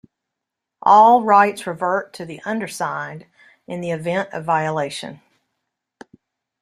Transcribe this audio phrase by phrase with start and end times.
[0.81, 3.27] All rights revert to the undersigned
[3.67, 5.21] in the event of violation.